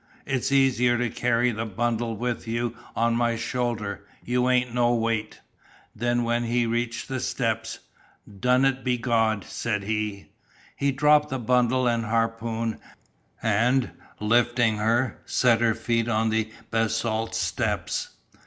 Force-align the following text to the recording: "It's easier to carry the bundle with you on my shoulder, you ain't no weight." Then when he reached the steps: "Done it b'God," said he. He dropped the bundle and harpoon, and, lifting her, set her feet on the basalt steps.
"It's 0.25 0.51
easier 0.51 0.97
to 0.97 1.11
carry 1.11 1.51
the 1.51 1.67
bundle 1.67 2.17
with 2.17 2.47
you 2.47 2.75
on 2.95 3.13
my 3.15 3.35
shoulder, 3.35 4.03
you 4.25 4.49
ain't 4.49 4.73
no 4.73 4.95
weight." 4.95 5.41
Then 5.95 6.23
when 6.23 6.45
he 6.45 6.65
reached 6.65 7.07
the 7.07 7.19
steps: 7.19 7.77
"Done 8.39 8.65
it 8.65 8.83
b'God," 8.83 9.43
said 9.43 9.83
he. 9.83 10.31
He 10.75 10.91
dropped 10.91 11.29
the 11.29 11.37
bundle 11.37 11.87
and 11.87 12.05
harpoon, 12.05 12.79
and, 13.43 13.91
lifting 14.19 14.77
her, 14.77 15.21
set 15.27 15.61
her 15.61 15.75
feet 15.75 16.07
on 16.07 16.29
the 16.31 16.51
basalt 16.71 17.35
steps. 17.35 18.09